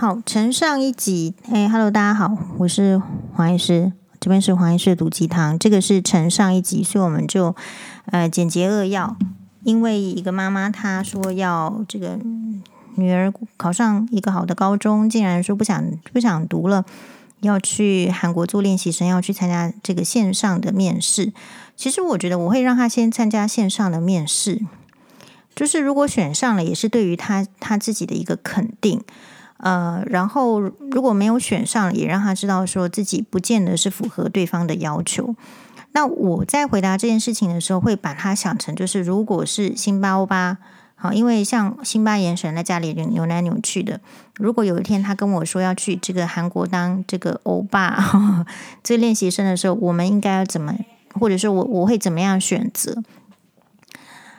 [0.00, 1.34] 好，承上一集。
[1.50, 3.02] 哎，Hello，大家好，我是
[3.34, 5.58] 黄医师，这边是黄医师的毒鸡汤。
[5.58, 7.56] 这个是承上一集，所以我们就
[8.04, 9.16] 呃简洁扼要。
[9.64, 12.16] 因为一个妈妈她说要这个
[12.94, 16.84] 女儿考上一个好的高中，竟然说不想不想读了，
[17.40, 21.32] 要去韩国做练习生，要去参加这个线上的面试。
[21.74, 24.60] 其实我觉得我会让她先参加线上的面试，
[25.56, 29.02] 就是如果选上了，也是对于她她自己的一个肯定。
[29.58, 35.34] 呃，然后如果没有选上，也让他知道说自己不见得是符合对方的要求。
[35.92, 40.58] 那我在回答这件事情的时候，会把它想成就是，如果是辛巴欧巴，
[40.94, 44.00] 好，因为像辛巴颜神在家里扭来扭去的。
[44.36, 48.46] 如果有一天他跟我说要去这个韩国当这个欧巴，呵 呵
[48.84, 50.72] 这个练习生的时候，我们应该要怎么，
[51.18, 53.02] 或者说我我会怎么样选择？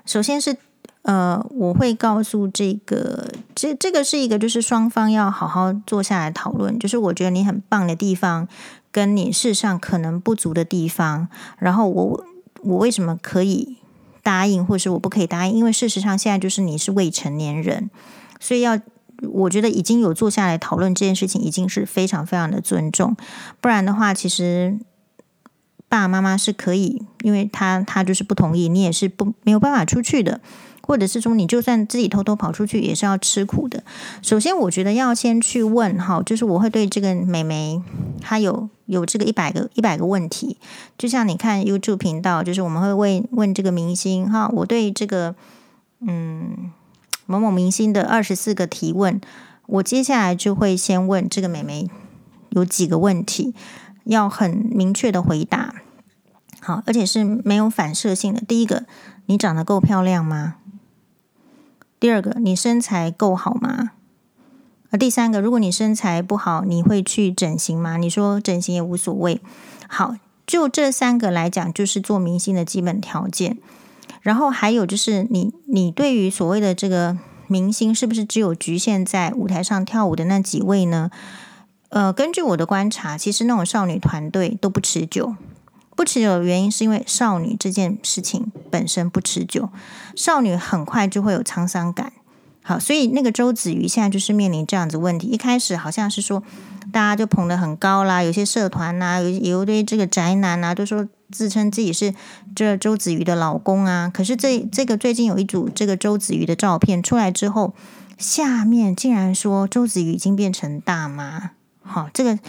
[0.06, 0.56] 首先是。
[1.04, 6.78] 呃，我会告诉这个，这这个是一个，就是双方要好好坐下来讨论。
[6.78, 8.48] 就是我觉得你很棒的地方，
[8.92, 12.26] 跟你事实上可能不足的地方，然后我
[12.62, 13.78] 我为什么可以
[14.22, 15.54] 答应，或是我不可以答应？
[15.56, 17.90] 因为事实上现在就是你是未成年人，
[18.40, 18.78] 所以要
[19.32, 23.16] 我觉得已经有坐下来讨论这件事情，已经是非常非常的尊重。
[23.62, 24.78] 不然的话，其实
[25.88, 30.42] 爸爸妈妈是可以，因为他他就是不同意，你也是不没有办法出去的。
[30.90, 33.84] 或者是说，你就算自己偷偷跑出去，也是要吃苦的。
[34.24, 37.80] 首先，我觉得要先去问哈，就是我会对这个美眉，
[38.20, 40.58] 她有有这个一百个一百个问题。
[40.98, 45.36] 就像你看 YouTube 频道，就是我们会问问这个明星哈，我对这个
[46.00, 46.72] 嗯
[47.28, 49.22] 某某明星的二十四个提问，
[49.68, 51.88] 我接下来就会先问这个美眉
[52.50, 53.54] 有几个问题，
[54.06, 55.76] 要很明确的回答，
[56.60, 58.42] 好，而且是没有反射性的。
[58.42, 58.86] 第一个，
[59.28, 60.56] 你长得够漂亮吗？
[62.00, 63.92] 第二个，你身材够好吗？
[64.92, 67.98] 啊，第三个，如果你身材不好，你会去整形吗？
[67.98, 69.42] 你说整形也无所谓。
[69.88, 70.16] 好，
[70.48, 73.58] 就这三个来讲，就是做明星的基本条件。
[74.22, 77.18] 然后还有就是你，你你对于所谓的这个
[77.48, 81.12] 明星，是不是只有局限在舞台上跳舞的那几位呢？
[81.90, 85.36] 呃，根据我的观察，其实那种少女团队都不持久。
[86.00, 89.68] 不持久的原因是因为少女这件事情本身不持久，
[90.16, 92.14] 少女很快就会有沧桑感。
[92.62, 95.28] 好，所以那个周子瑜现在就是面临这样子问题。
[95.28, 96.42] 一开始好像是说
[96.94, 102.16] 大家就捧得很高啦，有些社团呐、有有一堆这个宅男啊，都说自称自己是
[102.56, 104.10] 这周子瑜的老公啊。
[104.14, 107.74] 可是这这个最近有一组这个周子瑜的照片出来之后，
[108.18, 111.52] 下面竟然说周子瑜已经变成大妈。
[111.82, 112.40] 好，这个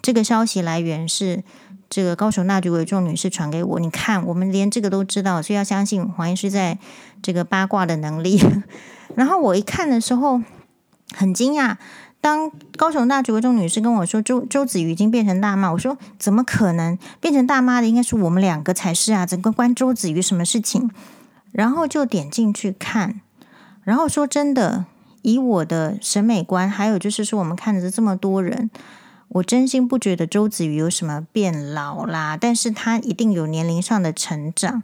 [0.00, 1.42] 这个消息来源是。
[1.90, 6.78] 这个高雄大橘为重女士传给我，你看，我们连这个都知道，所以要相信黄医师在
[7.22, 8.38] 这个八卦的能力。
[9.16, 10.42] 然后我一看的时候
[11.14, 11.76] 很惊讶，
[12.20, 20.90] 当高雄大橘为重女士跟我说周周子瑜已经变成大妈，我说怎么可能变成大妈的应该是我们两个才是啊，怎么关周子瑜什么事情？
[21.52, 23.22] 然后就点进去看，
[23.82, 24.84] 然后说真的，
[25.22, 28.70] 以我的审美观，还有就是说我们看着这么多人。
[29.30, 34.82] 我真心不觉得周子瑜有什么变老啦，但是她一定有年龄上的成长。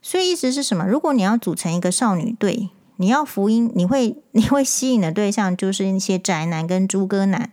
[0.00, 0.84] 所以意思是什么？
[0.86, 7.50] 如果你要组成一个少女队，你要福音，你会你会吸引的对象就是那些宅男跟猪哥男，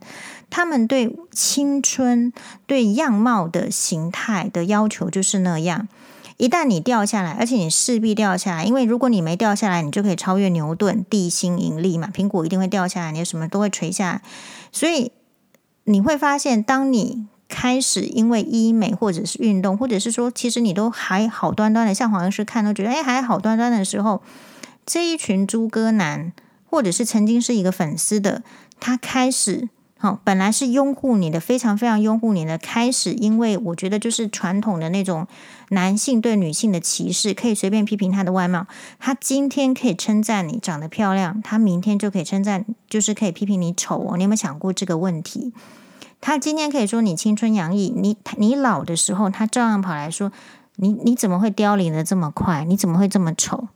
[0.49, 2.31] 他们对青春、
[2.67, 5.87] 对样貌的形态的要求就是那样。
[6.37, 14.21] 一旦你掉下来，而且你势必掉下来，因为如果你没掉下来，你就可以超越牛顿，地心引力嘛，苹果一定会掉下来，你什么都会垂下来，
[14.71, 15.11] 所以。
[15.91, 24.21] 你会发现，当你开始因为医美或者是运动，或者是说，其实你都还好端端的，像黄医师看都觉得，哎，还好端端的时候，
[24.85, 26.31] 这一群猪哥男，
[26.65, 28.41] 或者是曾经是一个粉丝的，
[28.79, 35.27] 他开始，好，本来是拥护你的，非常非常拥护你的，开始，因为我觉得就是传统的那种
[35.69, 38.65] 男性对女性的歧视，可以随便批评他的外貌，
[38.97, 45.51] 他今天可以称赞你长得漂亮，他明天就可以称赞，就是可以批评你丑哦，你有没有想过这个问题？
[46.21, 50.31] 他今天可以说你青春洋溢，你你老的时候，他照样跑来说
[50.75, 52.63] 你你怎么会凋零的这么快？
[52.63, 53.67] 你怎么会这么丑？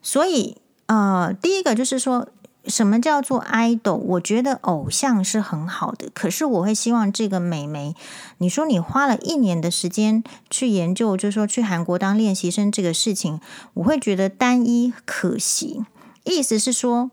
[0.00, 0.56] 所以
[0.86, 2.28] 呃，第一个就是说
[2.66, 3.94] 什么叫做 idol？
[3.94, 7.96] 我觉得偶像是很好的，可是我会希望这个美眉，
[8.38, 13.40] 你说你花了一年的时间去研究，就是说去韩国当练习生这个事情，
[13.74, 15.84] 我会觉得单一可惜。
[16.22, 17.10] 意思是说。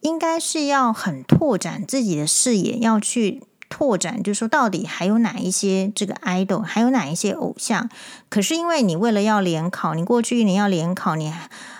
[0.00, 7.90] 应该是要很拓展自己的视野，要去拓展，就是说到底还有哪一些这个 idol，还有哪一些偶像。
[8.28, 11.32] 可是因为你为了要联考，你过去一年要联考，你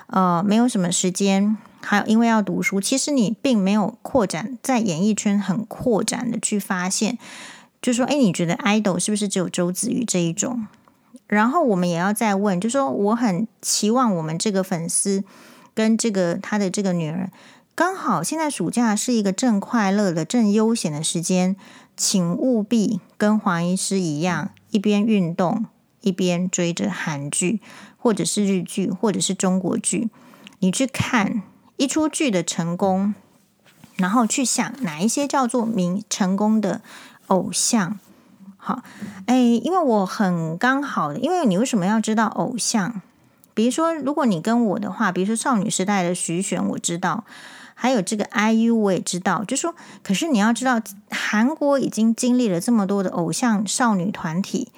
[0.08, 7.16] 呃没有什么时间，还有因为要读书，其实你并没有扩展在演艺圈很扩展的去发现，
[7.80, 10.66] 就说，哎，你觉得 idol 是不是只有周子瑜这一种？
[11.26, 15.22] 然后我们也要再问，就说我很期望我们这个粉丝
[15.74, 17.30] 跟这个他的这个女儿，
[17.78, 21.54] 刚好现在暑假是一个正快乐的、正悠闲的时间，
[21.96, 25.64] 请务必跟黄医师一样，一边运动
[26.00, 27.60] 一边追着韩剧，
[27.96, 30.08] 或者是日剧，或者是中国剧，
[30.58, 31.42] 你去看。
[31.76, 33.14] 一出剧的成功，
[33.94, 36.80] 然后去想哪一些叫做名成功的
[37.28, 38.00] 偶像。
[38.56, 38.82] 好，
[39.26, 43.00] 哎，因为我很刚好的，因为你为什么要知道偶像？
[43.54, 47.22] 比如说，如果你跟我的话，比如说少女时代的徐玄，我知道，
[47.80, 49.44] 还有这个 IU，我也知道。
[49.44, 49.72] 就说，
[50.02, 54.72] 可是你要知道，韩国已经经历了这么多的偶像少女团体。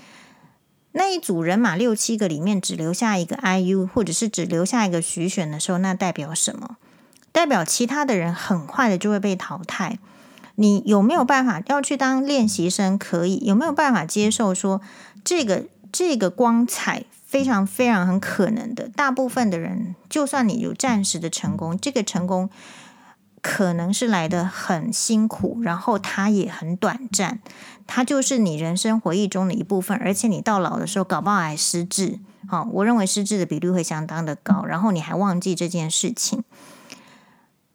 [0.92, 6.76] 那一组人马六七个里面只留下一个 IU，或者是只留下一个徐选的时候，那代表什么？
[7.32, 9.98] 代表其他的人很快的就会被淘汰。
[10.56, 12.98] 你有没有办法要去当练习生？
[12.98, 14.82] 可以，有没有办法接受说
[15.24, 18.88] 这个这个光彩非常非常很可能的？
[18.88, 22.50] 大部分的人，就算你有暂时的成功，这个成功
[23.42, 27.40] 可能是来的很辛苦，然后它也很短暂，
[27.86, 29.96] 它就是你人生回忆中的一部分。
[29.98, 32.18] 而且你到老的时候，搞不好还失智。
[32.48, 36.42] 好，我认为失智的比率会相当的高，然后你还忘记这件事情。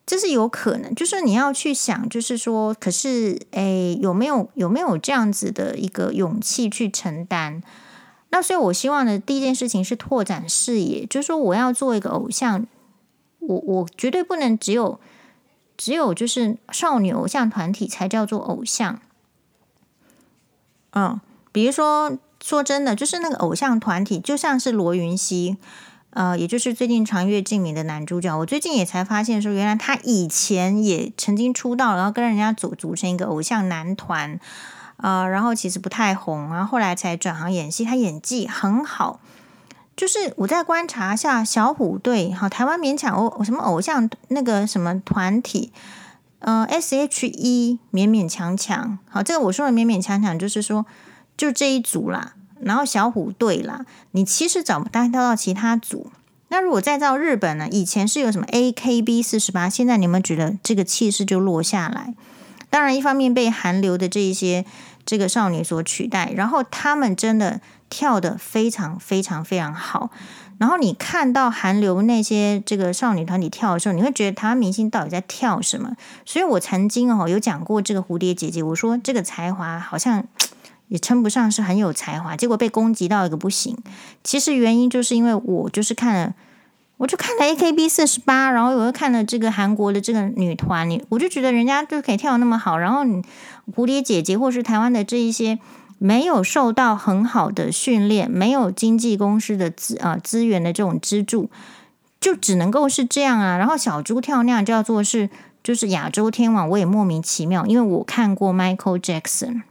[0.05, 7.63] 这是有可能，就是你要去想，就是说，可是，诶，有没有有没有这样子的一个勇气去承担？
[8.29, 12.67] 那所以，我希望的第一件事情是拓展视野，就是说，我要做一个偶像，
[13.39, 14.99] 我我绝对不能只有
[15.77, 18.99] 只有就是少女偶像团体才叫做偶像。
[20.91, 21.19] 嗯，
[21.51, 25.57] 比如说，说真的，就是那个偶像团体，就像是罗云熙。
[26.11, 34.39] 呃，也就是最近长月烬明的男主角，我最近也才发现说，原来他以前也曾经出道，然后跟人家组组成一个偶像男团，
[34.95, 39.19] 呃，然后其实不太红，然后后来才转行演戏，他演技很好。
[39.95, 45.71] 就是我再观察一下小虎队，好，台湾勉强偶什么偶像那个什么团体，
[46.39, 50.85] 呃，S.H.E 勉勉强强，好，这个我说的勉勉强强，就是说
[51.37, 52.33] 就这一组啦。
[52.61, 56.11] 然后小虎队啦，你其实找不到到其他组。
[56.47, 57.67] 那如果再到日本呢？
[57.69, 62.13] 以前是有什么 AKB 四十八，现在你们觉得这个气势就落下来？
[62.69, 64.65] 当然，一方面被韩流的这一些
[65.05, 70.09] 这个少女所取代，然后他们真的跳得非常非常非常好。
[70.57, 75.95] 然后你看到韩流那些这个少女团体跳的时候，你会觉得台湾明星到底在跳什么？
[76.25, 80.25] 所以我曾经哦有讲过这个蝴蝶姐姐，我说这个才华好像。
[80.87, 83.75] 也称不上是很有才华，结果被攻击到一个不行。
[84.23, 86.35] 其实原因就是因为我就是看了，
[86.97, 93.21] 我就看了 AKB 四十八，然后我又看了这个韩国的这个女团，你我就觉得人家就可以跳那么好，然后你
[93.75, 95.59] 蝴蝶姐姐或是台湾的这一些
[95.97, 101.49] 没有受到很好的训练，没有经纪公司的资啊资源的这种资助，
[102.21, 103.57] 就只能够是这样啊。
[103.57, 105.29] 然后小猪跳那样叫做是
[105.61, 109.63] 就是亚洲天王，我也莫名其妙，因为我看过 Michael Jackson。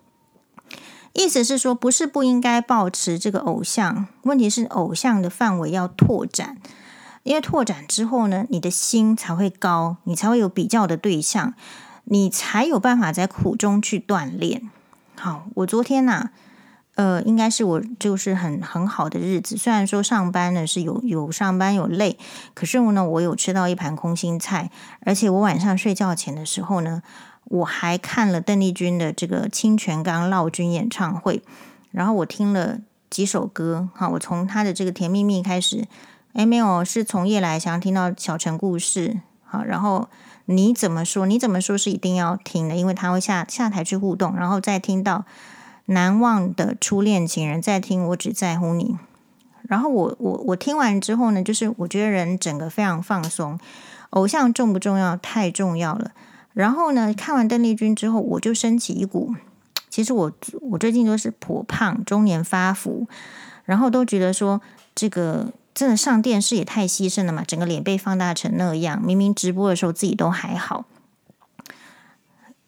[1.15, 6.56] 意思是说，不是不应该保持这个偶像，问题是偶像的范围要拓展，
[7.25, 11.55] 因为拓展之后呢，你的心才会高，你才会有比较的对象，
[12.05, 14.71] 你才有办法在苦中去锻炼。
[15.19, 16.31] 好，我昨天呐、
[16.95, 22.16] 呃，应该是我就是很很好的日子，虽然说上班呢是有有上班有累，
[22.54, 27.02] 可是我呢，我有吃到一盘空心菜，而且我晚上睡觉前的时候呢。
[27.49, 31.43] 我还看了邓丽君的这个清泉岗劳军演唱会，
[31.90, 32.78] 然后我听了
[33.11, 35.87] 几首歌，哈，我从她的这个甜蜜蜜开始，
[36.35, 40.09] 哎，没有，是从夜来香听到小城故事，好，然后
[40.47, 41.26] 你怎么说？
[41.26, 45.25] 你怎么说是一定要听的，因为他会下下台去互动，然后再听到
[45.87, 48.99] 难忘的初恋情人，再听我只在乎你，
[49.62, 53.57] 然后我我我听完之后呢，就是我觉得人整个非常放松，
[54.11, 55.17] 偶像重不重要？
[55.17, 56.11] 太重要了。
[56.53, 59.33] 然后呢，看完邓丽君之后，我就升起一股，
[59.88, 63.07] 其实我我最近都是颇胖，中年发福，
[63.64, 64.61] 然后都觉得说，
[64.97, 70.85] 这个真的上电视也太牺牲了嘛，整个脸被放大成那样，明明直播的时候自己都还好。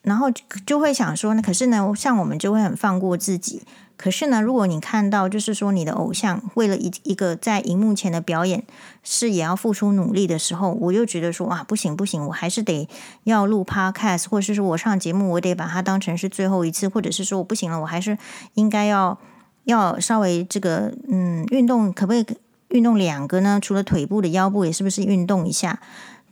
[0.03, 0.31] 然后
[0.65, 3.63] 就会想说，呢可是呢，像我们就会很放过自己。
[3.97, 8.65] 可是呢，如果你看到，就是说你的偶像为了一一个在荧幕前的表演
[9.03, 12.89] 是也要付出努力的时候，我就觉得说哇，不行不行，我还是得
[13.25, 18.19] 要录 podcast，或者是说我上节目，我得把它当成是最后一次，或者是说我不行了，我还是
[18.55, 19.19] 应该要
[19.65, 22.27] 要稍微这个嗯运动，可不可以
[22.77, 23.59] 运动两个呢？
[23.61, 25.81] 除了腿部的腰部，也是不是运动一下？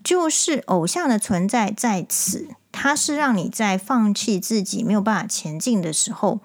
[0.03, 6.41] 就是偶像的存在在此，它是让你在放弃自己没有办法前进的时候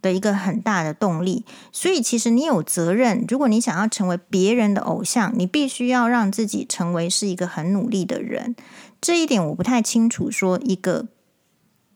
[0.00, 1.44] 的一个很大的动力。
[1.72, 8.54] 所以，其实你有责任，如果你想要成为别人的偶像，你必须要让自己成为是一个很努力的人。
[9.00, 11.08] 这一点我不太清楚，说一个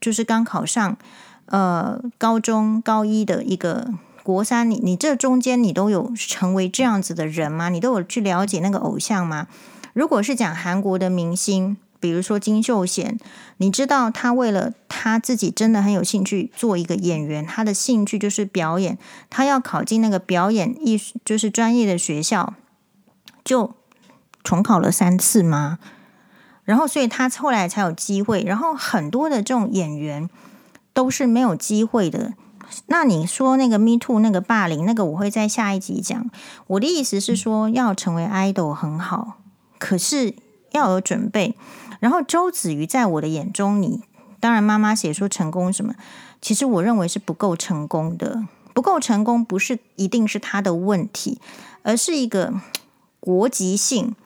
[0.00, 0.96] 就是刚考上
[1.46, 7.68] 呃高中高一的一个国三，你你这中间你都有成为这样子的人吗？
[7.68, 9.46] 你都有去了解那个偶像吗？
[9.92, 13.18] 如果是讲韩国的明星，比如说金秀贤，
[13.58, 18.96] 你知道他为了他自己真的很有兴趣做一个演员，他的兴趣就是表演，
[19.28, 22.54] 他要考进那个表演艺术就是专业的学校，
[23.44, 23.74] 就
[24.42, 25.78] 重考了三次吗？
[26.64, 28.42] 然后，所以他后来才有机会。
[28.42, 30.30] 然后，很多的这种演员
[30.94, 32.32] 都是没有机会的。
[32.86, 36.30] 那你说那个 Me Too 那个霸凌，那个我会在下一集讲。
[36.66, 39.38] 我的意思是说，要成为 idol 很好，
[39.78, 40.34] 可是
[40.72, 41.56] 要有准备。
[42.00, 44.02] 然后，周子瑜在我的眼中，你
[44.40, 45.94] 当然妈妈写说成功什么，
[46.42, 48.44] 其实我认为是不够成功的。
[48.74, 51.40] 不够成功不是一定是他的问题，
[51.82, 52.54] 而是一个
[53.20, 54.16] 国籍性。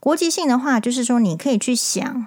[0.00, 2.26] 国籍性的话，就是说你可以去想，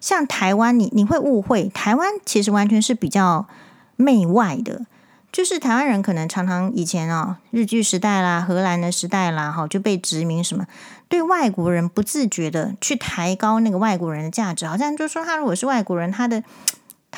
[0.00, 3.48] 像台湾，你你会误会台湾其实完全是比较
[3.96, 4.86] 媚外的，
[5.32, 10.66] 就是台湾人可能常常以前哦，日据时代啦、荷兰的时代啦，哈就被殖民什么，
[11.08, 16.42] 对外国人不自觉的去抬高那个外国人的价值，好像就说他如果是外国人，他的。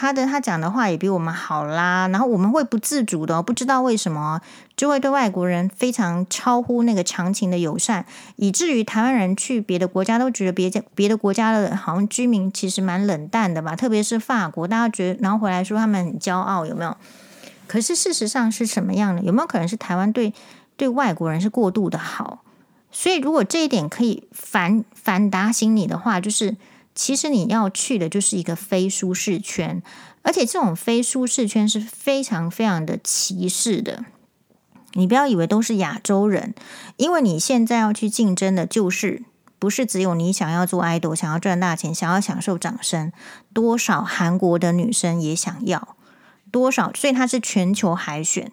[0.01, 4.41] 他的他讲的话也比我们好啦，然后我们会不自主的，不知道为什么
[4.77, 16.97] 就会对外国人非常超乎那个常情的友善，以至于台湾人去别的国家都觉得别家别的国家的好像居民其实蛮冷淡的吧，特别是法国，大家觉得然后回来说他们很骄傲，有没有？
[17.67, 19.23] 可是事实上是什么样的？
[19.23, 20.33] 有没有可能是台湾对
[20.77, 22.45] 对外国人是过度的好？
[22.93, 26.57] 所以如果这一点可以反反打醒你的话，就是。
[26.99, 29.81] 其实你要去的就是一个非舒适圈，
[30.23, 34.05] 而且这种非舒适圈是非常非常的歧视的。
[34.95, 36.57] 你不要以为都是亚洲人，
[36.97, 39.23] 因为你现在要去竞争的，就是
[39.61, 43.13] 不是只有你想要做 idol，想要赚大钱，想要享受掌声，
[43.53, 45.97] 多少韩国的女生也想要，
[46.51, 48.51] 多少，所以它是全球海选。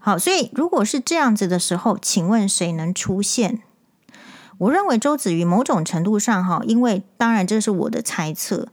[0.00, 3.62] 好，所以如果是这样子的时候，请问谁能出现？
[4.58, 8.68] 我认为周子瑜某种程度上哈，因为当然这是我的猜测，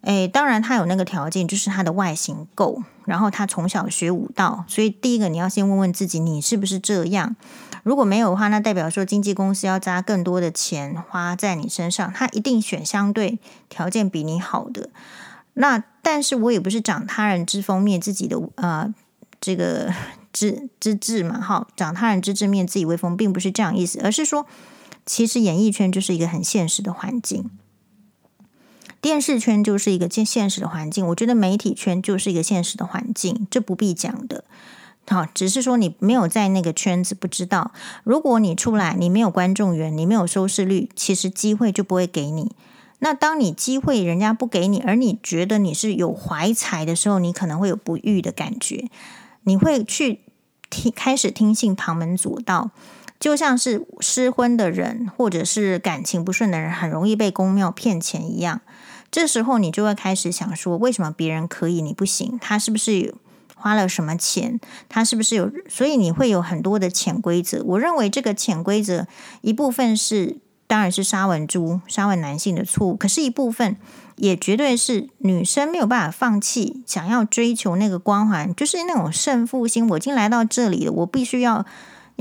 [0.00, 7.36] 诶，当然他有那个条件，就是他的外形够，然后他从小学舞蹈，所以第一个你要先问问自己，你是不是这样？
[7.84, 13.38] 如果没有的话，那代表说经纪公司要砸更多的钱花在你身上，他一定选相对
[13.68, 14.90] 条件比你好的。
[15.54, 18.92] 那但是我也不是长他人之风灭自己的呃
[19.40, 19.92] 这个
[20.32, 24.46] 之之志嘛，哈，长他人之志灭自己威风，并不是这样意思，而是说。
[25.04, 27.50] 其实演艺圈就是一个很现实的环境，
[29.00, 31.06] 电视圈就是一个现现实的环境。
[31.08, 34.44] 我觉得媒体圈就是一个现实的环境，这不必讲的。
[35.08, 37.72] 好，只是说你没有在那个圈子，不知道。
[38.04, 42.54] 如果你出来，你没有观众缘，你没有收视率，其实机会就不会给你。
[43.00, 48.88] 那当你机会人家不给你，而你觉得你是有怀才的时候，你可能会有不遇的感觉，
[49.42, 50.20] 你会去
[50.70, 52.70] 听，开始听信旁门左道。
[53.22, 58.62] 就像是失婚的人，或者是感情不顺的人，很容易被宫庙骗钱一样。
[59.12, 62.36] 这时候你就会开始想说：为什么别人可以，你不行？
[62.42, 63.14] 他是不是
[63.54, 64.58] 花了什么钱？
[64.88, 65.48] 他是不是有？
[65.68, 67.62] 所以你会有很多的潜规则。
[67.64, 69.06] 我认为这个潜规则
[69.42, 73.76] 一部分是，当然是沙文猪、沙文男性的错误，可是一部分
[74.16, 79.88] 也绝对是女生没有办法放弃，想要追求那个光环，就是那种胜负心。
[79.90, 81.64] 我已经来到这里了，我必须要。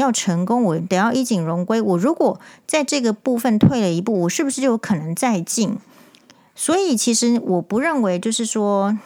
[0.01, 1.79] 要成功，我得要衣锦荣归。
[1.79, 5.77] 我如果在这个部分退了一步，我是不是就有可能再进？
[6.53, 8.97] 所以，其实我不认为就是说，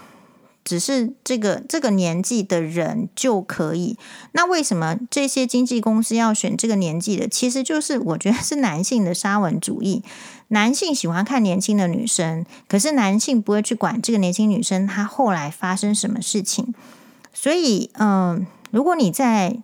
[0.63, 3.97] 只是这个这个年纪的人就可以。
[4.31, 7.27] 那为什么这些经纪公司要选这个年纪的？
[7.27, 10.01] 其实就是我觉得是男性的沙文主义。
[10.49, 16.73] 男性喜欢看年轻的女生，可是男性不会去管这个年轻女生她后来发生什么事情。
[17.33, 19.57] 所以，嗯、如果你在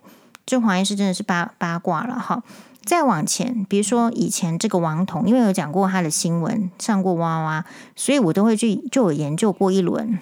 [0.44, 2.42] 这黄医师真的是八八卦了哈！
[2.84, 10.18] 再往前，比如说以前这个王彤，因为有讲过他的新闻，上过哇哇，所以我都会去就有研究过一轮。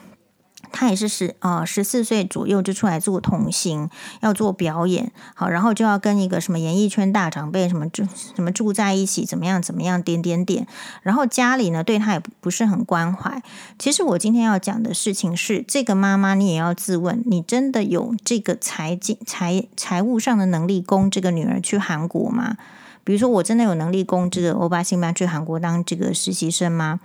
[0.73, 3.89] 他也是十啊十四岁左右就出来做童星，
[4.21, 10.67] 要做表演，好，然后就要跟一个什么演艺圈大长辈什么住什么住在一起，怎么样怎么样点点点，
[11.03, 13.43] 然后家里呢对他也不是很关怀。
[13.79, 22.57] 其实我今天要讲的事情是，这个妈妈你也要自问，你真的有这个财经财财务上的能力供这个女儿去韩国吗？
[23.03, 27.01] 比如说，我真的有能力供这个欧巴辛班去韩国当这个实习生吗？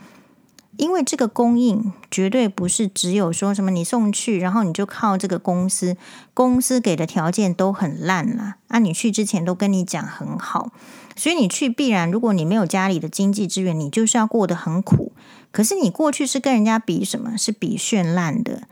[0.77, 5.95] 因为这个供应绝对不是只有说什么你送去，然后你就靠这个公司，
[6.33, 8.79] 公司给的条件都很烂了啊！
[8.79, 10.71] 你去之前都跟你讲很好，
[11.15, 15.13] 所以你去必然，如果你没有家里的经济资源，你就是要过得很苦。
[15.51, 17.37] 可是你过去是跟人家比什么？
[17.37, 18.63] 是比绚烂的。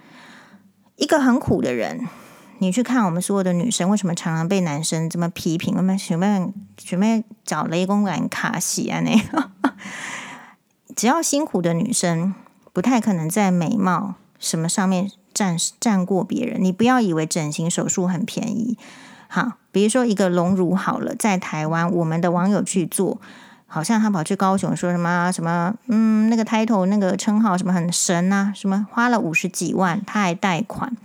[0.98, 2.08] 一个很苦的人，
[2.60, 5.76] 你去看我们所有的女生，为什么常常被男生这么批评？
[5.78, 9.00] 我们准备准备找雷公来卡戏啊？
[9.00, 9.53] 那个。
[10.96, 12.34] 只要辛苦的女生，
[12.72, 16.64] 不太可能在美貌什么上面占占过别人。
[16.64, 18.78] 你不要以为整形手术很便宜，
[19.28, 23.20] 好，比如说一个隆乳好了，在台湾，我们的网友去做，
[23.68, 30.96] 好像他跑去高雄说什么什么，嗯，那个 title 那个称号什么很神啊，什么花了五十几万，他还贷款。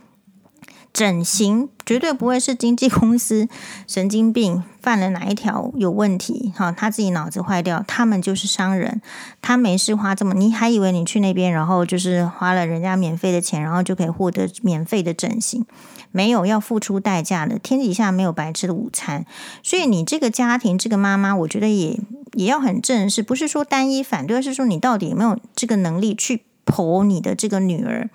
[0.98, 3.46] 整形绝对不会是经纪公司
[3.86, 9.00] 神经病犯了哪一条有问题哈，他自己脑子坏掉，他们就是商人，
[9.40, 15.64] 他没事花这么，你还以为你去那边，然后就是花了人家免费的钱，然后就可以获得免费的整形？
[16.10, 17.60] 没有，要付出代价的。
[17.60, 19.24] 天底下没有白吃的午餐，
[19.62, 21.96] 所以你这个家庭，这个妈妈，我觉得也
[22.32, 28.10] 也要很正视，不是说单一反对，而是说你到底有没有这个能力去剖你的这个女儿。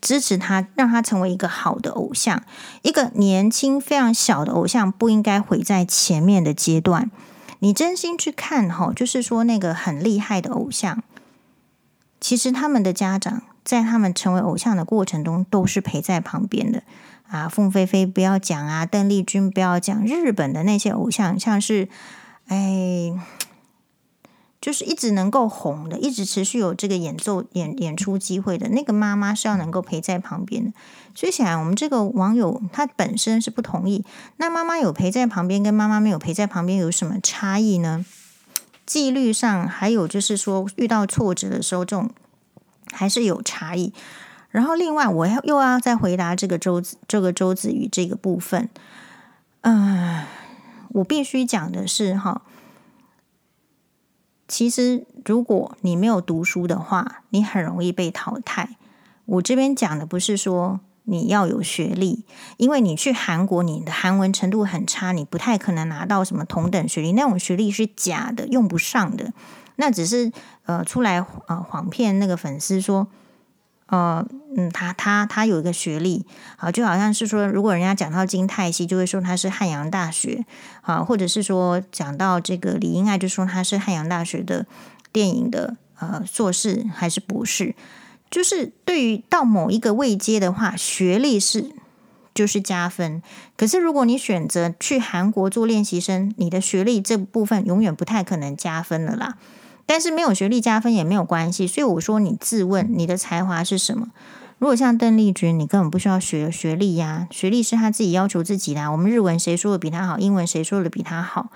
[0.00, 2.42] 支持他，让他成为一个好的偶像。
[2.82, 7.10] 一个年轻、非常小的偶像，不应该毁在前面的阶段。
[7.60, 11.02] 你真心去看，哈，就是说那个很厉害的偶像，
[12.20, 16.82] 其实他们的家长在他们成为偶像的过程中，都是陪在旁边的。
[17.28, 21.88] 啊，凤飞飞不要讲啊，邓丽君不要讲，日本的那些偶像，像是，
[22.46, 23.12] 哎。
[24.60, 30.72] 就是一直能够红的，一直持续有这个演奏演演出机会的那个妈妈是要能够陪在旁边的。
[31.14, 34.04] 所以显然我们这个网友他本身是不同意。
[34.36, 38.04] 那妈妈有陪在旁边，跟妈妈没有陪在旁边有什么差异呢？
[38.84, 42.10] 纪律上，还有就是说遇到挫折的时候，这种
[42.90, 43.92] 还是有差异。
[44.50, 48.68] 然后另外，我要又要再回答这个周子这个周子瑜这个部分。
[49.60, 50.24] 嗯、
[50.90, 52.42] 我必须讲的是哈。
[54.48, 58.76] 其实，如果你没有读书的话，你很容易被淘汰。
[59.26, 62.24] 我这边讲的不是说你要有学历，
[62.56, 67.12] 因为你去韩国，你的韩文程度很差，你不太可能拿到什么同等学历。
[67.12, 69.32] 那种学历是假的，用不上的。
[69.76, 70.32] 那只是
[70.64, 73.06] 呃出来呃谎骗那个粉丝说。
[73.88, 80.44] 呃，嗯，他他他有一个学历，好，就好像是说，如果人家讲到金泰熙，就会说他是汉阳大学，
[80.82, 84.66] 啊，或者是说讲到这个李英爱，就说他是汉阳大学的
[85.10, 87.74] 电影的呃硕士还是博士，
[88.30, 91.70] 就是对于到某一个位阶的话，学历是
[92.34, 93.22] 就是加分。
[93.56, 99.38] 可是如果你选择去韩国做练习生，你的学历这部分永远不太可能加分了啦。
[99.88, 104.08] 但是没有学历加分也没有关系，所以我说你自问你的才华是什么？
[104.58, 108.92] 如果像邓丽君，你根本不需要学学历呀，学历是他自己要求自己的。
[108.92, 110.18] 我们日文谁说的比他好？
[110.18, 111.48] 英文谁说的比他好？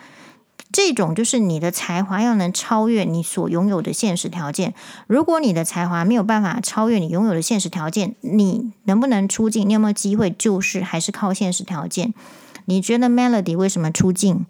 [0.73, 4.73] 这种就是你的才华要能超越你所拥有的现实条件。
[5.07, 9.69] 如果你的才华没有办法超越你拥有的现实条件，你能不能出镜？
[9.69, 10.31] 你有没有机会？
[10.31, 12.15] 就是还是靠现实条件。
[12.65, 14.47] 你觉得 Melody 为什么出镜？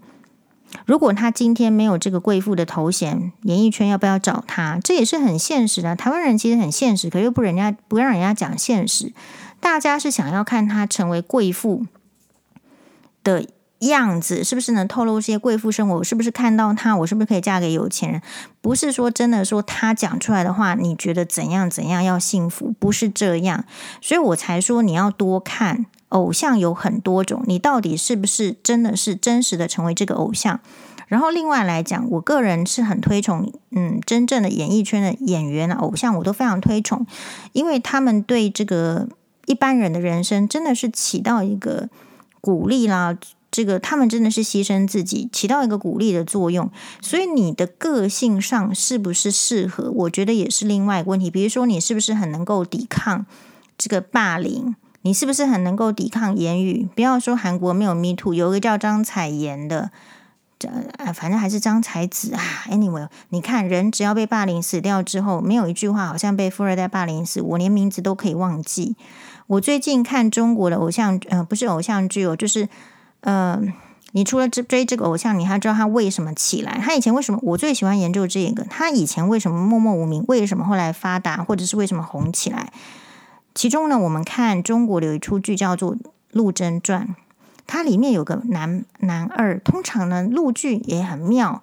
[0.87, 4.79] 如果他今天没有这个贵妇的头衔，演艺圈要不要找他？
[4.83, 5.95] 这也是很现实的。
[5.95, 9.13] 台湾人其实很现实，可又不人家不让人家讲现实。
[9.61, 11.87] 大家是想要看他成为贵妇
[13.23, 13.47] 的
[13.81, 15.97] 样子，是不是能透露一些贵妇生活？
[15.97, 18.23] 我是不是看到他，我是不是可以嫁给有钱人？
[18.61, 22.75] 不是说真的说他讲出来的话，你觉得怎样怎样要幸福？
[22.79, 23.65] 不是这样，
[24.01, 25.87] 所以我才说你要多看。
[26.13, 30.61] 偶像有很多种，你到底是不是真的是真实的成为这个偶像？
[31.09, 37.07] 然后另外来讲，我个人是很推崇，嗯，真正的演艺圈的演员啊，偶像我都非常推崇，
[37.53, 39.07] 因为他们对这个
[39.45, 41.91] 一般人的人生真的是起到一个
[42.41, 43.15] 鼓励啦，
[43.51, 46.71] 这个他们真的是牺牲自己，起到一个鼓励的作用。
[47.03, 49.91] 所以你的个性上是不是适合？
[49.91, 51.31] 我觉得也是另外一个问题。
[51.31, 53.27] 比如说，你是不是很能够抵抗
[53.77, 54.75] 这个霸凌？
[55.03, 56.89] 你是不是很能够抵抗言语？
[56.95, 59.91] 不要说韩国没有 Me Too，有一个叫张彩妍的，
[60.59, 62.41] 这啊，反正还是张彩子啊。
[62.71, 68.97] Anyway，你看人只要被霸凌死掉之后，没有一句话好像被富二代霸凌死，我连名字都可以忘记。
[69.49, 72.69] 我最近看中国的偶像，呃，不是偶像剧哦，就是
[73.23, 73.61] 呃，
[74.13, 76.81] 你除了追追这个偶像，你还知道他为什么起来？
[76.81, 77.41] 他以前为什么？
[77.43, 80.25] 我最喜欢研究这个，他以前为什么默默无名？
[80.29, 81.43] 为什么后来发达？
[81.43, 82.73] 或者是为什么红起来？
[83.55, 85.95] 其中呢，我们看中国有一出剧叫做
[86.31, 87.07] 《陆贞传》，
[87.67, 91.63] 它里面有个男男二，通常呢陆剧也很妙，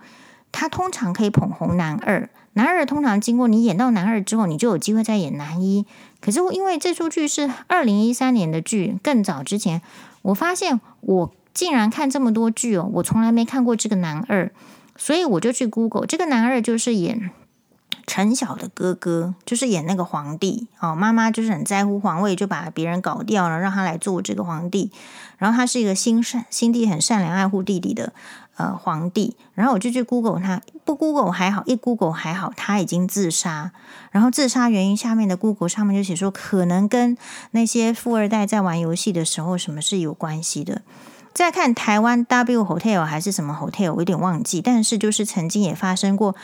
[0.52, 2.30] 它通常可以捧红男二。
[2.54, 5.86] 男二通常经过你演到男二之后，你就有机会再演男一。
[6.20, 9.82] 可是因为这出剧是二零一三年的剧，更早之前，
[10.24, 14.52] 我发现我竟然看这么多剧哦，我从来没看过这个男二，
[14.98, 17.30] 所以我就去 Google，这个男二就是演
[18.10, 20.96] 陈晓的哥哥，就是演那个皇帝哦。
[20.96, 24.92] 妈妈就是很在乎皇位，就把别人搞掉了，让他来做这个皇帝。
[25.38, 28.12] 然后他是一个心善心地很善良、爱护弟弟的。
[28.56, 33.72] 呃，皇帝，然后我就去 Google 他，不 Google 还好，一 Google 还好，他已经自杀。
[34.12, 37.18] 然后自杀原因下面的 Google 上面就写说，可能跟
[37.52, 40.82] 那些富二代在玩游戏的时候什么是有关系的。
[41.34, 46.36] 再看台湾 W Hotel 还是什么 Hotel，我有点忘记，但是就是曾经也发生过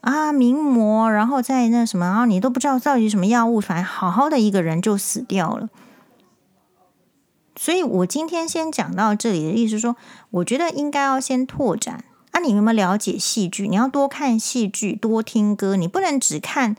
[0.00, 5.68] 啊，名模，然后在那什么，然后你都不知道到底什么药物，反正好好的一个人就死掉了。
[7.56, 9.96] 所以我今天先讲到这里的意思说，
[10.30, 13.68] 我觉得应该要先拓展啊，你有没有了解戏剧？
[13.68, 16.74] 你要多看戏剧，多听歌，你不能只看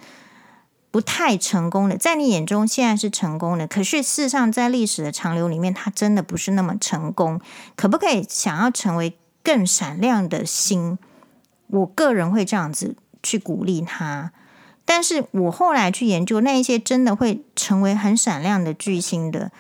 [0.89, 7.39] 不太成功的，在你眼中现在是成功的，可是事实上在历史的长流里面，它真的不是那么成功。
[7.75, 10.97] 可不可以想要成为更闪亮的星？
[11.67, 14.31] 我个人会这样子去鼓励他。
[14.86, 19.51] 但是我后来去研究那一些真的会成为很闪亮的巨星的。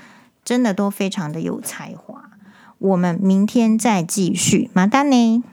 [0.43, 2.31] 真的都非常的有才华，
[2.79, 5.43] 我们明天再继续，马丹呢。